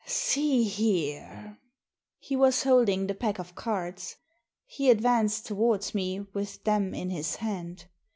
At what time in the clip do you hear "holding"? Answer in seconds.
2.63-3.05